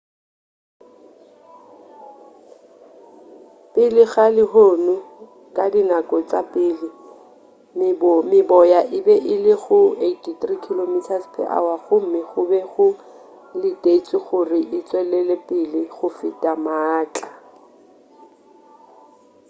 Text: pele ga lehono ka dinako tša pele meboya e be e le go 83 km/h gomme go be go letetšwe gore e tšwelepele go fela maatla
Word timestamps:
pele 3.73 4.03
ga 4.13 4.25
lehono 4.35 4.95
ka 5.55 5.65
dinako 5.73 6.17
tša 6.29 6.41
pele 6.53 6.87
meboya 8.31 8.79
e 8.97 8.99
be 9.05 9.15
e 9.33 9.35
le 9.43 9.53
go 9.63 9.79
83 10.09 10.63
km/h 10.65 11.17
gomme 11.85 12.19
go 12.29 12.41
be 12.49 12.59
go 12.73 12.85
letetšwe 13.61 14.17
gore 14.27 14.59
e 14.77 14.79
tšwelepele 14.87 15.81
go 15.93 16.07
fela 16.17 16.51
maatla 16.65 17.31